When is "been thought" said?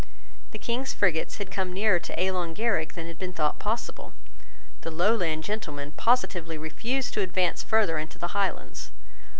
3.19-3.59